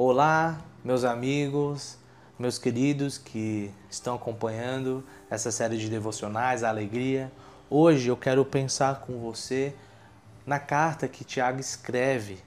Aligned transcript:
Olá, 0.00 0.60
meus 0.84 1.02
amigos, 1.02 1.98
meus 2.38 2.56
queridos 2.56 3.18
que 3.18 3.68
estão 3.90 4.14
acompanhando 4.14 5.04
essa 5.28 5.50
série 5.50 5.76
de 5.76 5.88
devocionais, 5.88 6.62
a 6.62 6.68
alegria. 6.68 7.32
Hoje 7.68 8.06
eu 8.06 8.16
quero 8.16 8.44
pensar 8.44 9.00
com 9.00 9.18
você 9.18 9.74
na 10.46 10.60
carta 10.60 11.08
que 11.08 11.24
Tiago 11.24 11.58
escreve, 11.58 12.38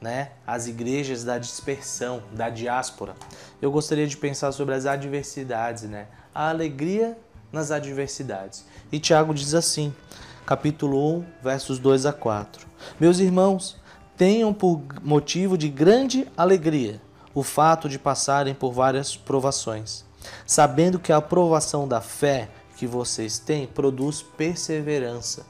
né, 0.00 0.32
às 0.44 0.66
igrejas 0.66 1.22
da 1.22 1.38
dispersão, 1.38 2.24
da 2.32 2.50
diáspora. 2.50 3.14
Eu 3.62 3.70
gostaria 3.70 4.08
de 4.08 4.16
pensar 4.16 4.50
sobre 4.50 4.74
as 4.74 4.84
adversidades, 4.84 5.84
né, 5.84 6.08
a 6.34 6.48
alegria 6.48 7.16
nas 7.52 7.70
adversidades. 7.70 8.66
E 8.90 8.98
Tiago 8.98 9.32
diz 9.32 9.54
assim: 9.54 9.94
capítulo 10.44 11.18
1, 11.18 11.24
versos 11.40 11.78
2 11.78 12.04
a 12.04 12.12
4. 12.12 12.66
Meus 12.98 13.20
irmãos, 13.20 13.80
tenham 14.16 14.52
por 14.52 14.82
motivo 15.02 15.58
de 15.58 15.68
grande 15.68 16.26
alegria 16.36 17.00
o 17.36 17.42
fato 17.42 17.86
de 17.86 17.98
passarem 17.98 18.54
por 18.54 18.72
várias 18.72 19.14
provações, 19.14 20.06
sabendo 20.46 20.98
que 20.98 21.12
a 21.12 21.18
aprovação 21.18 21.86
da 21.86 22.00
fé 22.00 22.48
que 22.78 22.86
vocês 22.86 23.38
têm 23.38 23.66
produz 23.66 24.22
perseverança. 24.22 25.44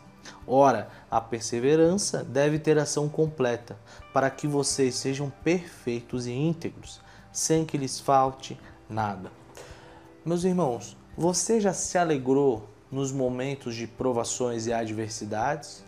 Ora, 0.44 0.88
a 1.08 1.20
perseverança 1.20 2.24
deve 2.24 2.58
ter 2.58 2.76
ação 2.76 3.08
completa, 3.08 3.78
para 4.12 4.28
que 4.30 4.48
vocês 4.48 4.96
sejam 4.96 5.30
perfeitos 5.44 6.26
e 6.26 6.32
íntegros, 6.32 7.00
sem 7.30 7.64
que 7.64 7.78
lhes 7.78 8.00
falte 8.00 8.58
nada. 8.90 9.30
Meus 10.24 10.42
irmãos, 10.42 10.96
você 11.16 11.60
já 11.60 11.72
se 11.72 11.96
alegrou 11.96 12.68
nos 12.90 13.12
momentos 13.12 13.76
de 13.76 13.86
provações 13.86 14.66
e 14.66 14.72
adversidades? 14.72 15.84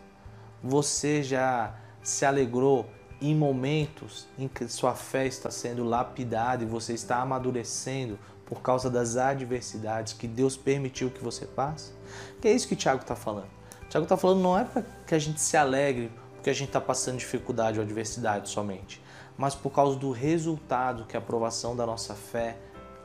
Você 0.63 1.25
já 1.25 1.75
se 2.05 2.25
alegrou 2.25 2.87
em 3.21 3.35
momentos 3.35 4.27
em 4.39 4.47
que 4.47 4.69
sua 4.69 4.95
fé 4.95 5.27
está 5.27 5.51
sendo 5.51 5.85
lapidada 5.85 6.63
e 6.63 6.67
você 6.67 6.93
está 6.93 7.21
amadurecendo 7.21 8.19
por 8.47 8.63
causa 8.63 8.89
das 8.89 9.17
adversidades 9.17 10.13
que 10.13 10.27
Deus 10.27 10.57
permitiu 10.57 11.11
que 11.11 11.23
você 11.23 11.45
passe? 11.47 11.93
Que 12.41 12.49
é 12.49 12.53
isso 12.53 12.69
que 12.69 12.77
Tiago 12.77 13.03
está 13.03 13.17
falando. 13.17 13.51
Tiago 13.89 14.05
está 14.05 14.17
falando 14.17 14.41
não 14.41 14.59
é 14.59 14.65
para 14.65 14.85
que 15.07 15.15
a 15.15 15.19
gente 15.19 15.41
se 15.41 15.57
alegre 15.57 16.11
porque 16.35 16.51
a 16.51 16.53
gente 16.55 16.69
está 16.69 16.81
passando 16.81 17.19
dificuldade 17.19 17.79
ou 17.79 17.85
adversidade 17.85 18.49
somente, 18.49 19.03
mas 19.37 19.55
por 19.55 19.71
causa 19.71 19.99
do 19.99 20.13
resultado 20.13 21.05
que 21.05 21.17
a 21.17 21.19
aprovação 21.19 21.75
da 21.75 21.85
nossa 21.85 22.15
fé 22.15 22.57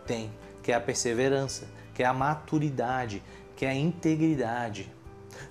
tem, 0.05 0.31
que 0.61 0.71
é 0.71 0.75
a 0.75 0.79
perseverança, 0.79 1.67
que 1.93 2.03
é 2.03 2.05
a 2.05 2.13
maturidade, 2.13 3.23
que 3.55 3.65
é 3.65 3.69
a 3.69 3.75
integridade. 3.75 4.91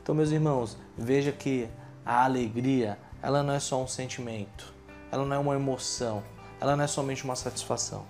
Então, 0.01 0.15
meus 0.15 0.31
irmãos, 0.31 0.79
veja 0.97 1.33
que 1.33 1.69
a 2.05 2.25
alegria, 2.25 2.99
ela 3.23 3.43
não 3.43 3.55
é 3.55 3.61
só 3.61 3.81
um 3.81 3.87
sentimento, 3.87 4.75
ela 5.11 5.25
não 5.25 5.37
é 5.37 5.39
uma 5.39 5.55
emoção, 5.55 6.23
ela 6.61 6.75
não 6.75 6.85
é 6.85 6.87
somente 6.89 7.25
uma 7.25 7.37
satisfação. 7.37 8.05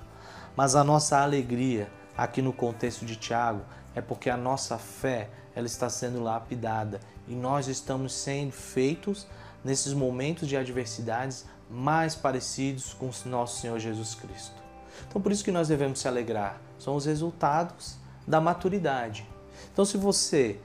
Mas 0.57 0.75
a 0.75 0.83
nossa 0.83 1.19
alegria, 1.19 1.91
aqui 2.17 2.41
no 2.41 2.53
contexto 2.53 3.05
de 3.05 3.17
Tiago, 3.17 3.63
é 3.95 4.01
porque 4.01 4.31
a 4.31 4.37
nossa 4.37 4.79
fé, 4.79 5.29
ela 5.55 5.67
está 5.67 5.91
sendo 5.91 6.23
lapidada 6.23 6.99
e 7.29 7.35
nós 7.35 7.69
estamos 7.69 8.15
sendo 8.15 8.53
feitos 8.53 9.27
nesses 9.63 9.93
momentos 9.93 10.49
de 10.49 10.57
adversidades 10.57 11.45
mais 11.71 12.15
parecidos 12.15 12.95
com 12.95 13.07
o 13.07 13.29
nosso 13.29 13.61
Senhor 13.61 13.79
Jesus 13.79 14.15
Cristo. 14.15 14.63
Então, 15.07 15.21
por 15.21 15.33
isso 15.33 15.45
que 15.45 15.53
nós 15.53 15.69
devemos 15.69 16.01
se 16.01 16.09
alegrar. 16.09 16.61
São 16.79 16.97
os 16.97 17.07
resultados 17.07 17.97
da 18.27 18.41
maturidade. 18.41 19.27
Então, 19.73 19.85
se 19.85 19.97
você 19.97 20.59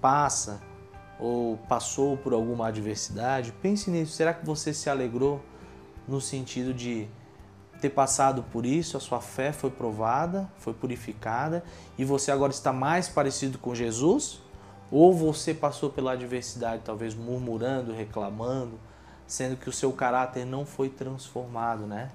passa 0.00 0.60
ou 1.18 1.56
passou 1.68 2.16
por 2.16 2.32
alguma 2.32 2.68
adversidade, 2.68 3.52
pense 3.62 3.90
nisso. 3.90 4.12
Será 4.12 4.34
que 4.34 4.44
você 4.44 4.72
se 4.72 4.90
alegrou 4.90 5.40
no 6.06 6.20
sentido 6.20 6.74
de 6.74 7.06
ter 7.80 7.90
passado 7.90 8.44
por 8.52 8.64
isso, 8.64 8.96
a 8.96 9.00
sua 9.00 9.20
fé 9.20 9.52
foi 9.52 9.70
provada, 9.70 10.50
foi 10.58 10.72
purificada 10.72 11.64
e 11.98 12.04
você 12.04 12.30
agora 12.30 12.52
está 12.52 12.72
mais 12.72 13.08
parecido 13.08 13.58
com 13.58 13.74
Jesus? 13.74 14.40
Ou 14.90 15.12
você 15.14 15.54
passou 15.54 15.90
pela 15.90 16.12
adversidade, 16.12 16.82
talvez 16.84 17.14
murmurando, 17.14 17.92
reclamando, 17.92 18.78
sendo 19.26 19.56
que 19.56 19.68
o 19.68 19.72
seu 19.72 19.92
caráter 19.92 20.44
não 20.44 20.66
foi 20.66 20.88
transformado, 20.88 21.86
né? 21.86 22.10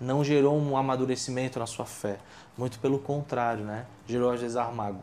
não 0.00 0.24
gerou 0.24 0.56
um 0.58 0.76
amadurecimento 0.76 1.58
na 1.58 1.66
sua 1.66 1.84
fé. 1.84 2.18
Muito 2.56 2.78
pelo 2.78 2.98
contrário, 2.98 3.64
né? 3.64 3.86
Gerou 4.06 4.30
às 4.30 4.40
vezes 4.40 4.56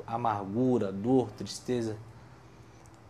amargura, 0.08 0.92
dor, 0.92 1.30
tristeza. 1.32 1.96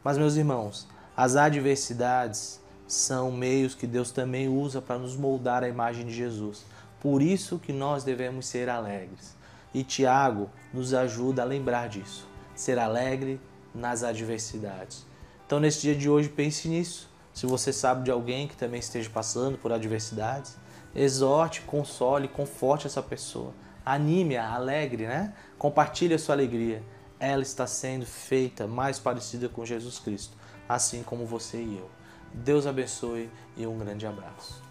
Mas, 0.03 0.17
meus 0.17 0.35
irmãos, 0.35 0.87
as 1.15 1.35
adversidades 1.35 2.59
são 2.87 3.31
meios 3.31 3.75
que 3.75 3.87
Deus 3.87 4.11
também 4.11 4.49
usa 4.49 4.81
para 4.81 4.97
nos 4.97 5.15
moldar 5.15 5.63
a 5.63 5.69
imagem 5.69 6.05
de 6.05 6.13
Jesus. 6.13 6.65
Por 6.99 7.21
isso 7.21 7.59
que 7.59 7.71
nós 7.71 8.03
devemos 8.03 8.45
ser 8.45 8.69
alegres. 8.69 9.35
E 9.73 9.83
Tiago 9.83 10.49
nos 10.73 10.93
ajuda 10.93 11.41
a 11.41 11.45
lembrar 11.45 11.87
disso. 11.87 12.27
Ser 12.55 12.77
alegre 12.77 13.39
nas 13.73 14.03
adversidades. 14.03 15.05
Então, 15.45 15.59
nesse 15.59 15.81
dia 15.81 15.95
de 15.95 16.09
hoje, 16.09 16.29
pense 16.29 16.67
nisso. 16.67 17.09
Se 17.33 17.45
você 17.45 17.71
sabe 17.71 18.03
de 18.03 18.11
alguém 18.11 18.47
que 18.47 18.55
também 18.55 18.79
esteja 18.79 19.09
passando 19.09 19.57
por 19.57 19.71
adversidades, 19.71 20.57
exorte, 20.93 21.61
console, 21.61 22.27
conforte 22.27 22.87
essa 22.87 23.01
pessoa. 23.01 23.53
Anime-a, 23.85 24.53
alegre, 24.53 25.07
né? 25.07 25.33
Compartilhe 25.57 26.13
a 26.13 26.19
sua 26.19 26.35
alegria. 26.35 26.83
Ela 27.21 27.43
está 27.43 27.67
sendo 27.67 28.03
feita 28.03 28.65
mais 28.65 28.97
parecida 28.97 29.47
com 29.47 29.63
Jesus 29.63 29.99
Cristo, 29.99 30.35
assim 30.67 31.03
como 31.03 31.23
você 31.23 31.61
e 31.61 31.77
eu. 31.77 31.87
Deus 32.33 32.65
abençoe 32.65 33.29
e 33.55 33.67
um 33.67 33.77
grande 33.77 34.07
abraço. 34.07 34.70